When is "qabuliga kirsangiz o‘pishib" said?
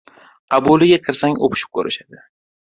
0.53-1.73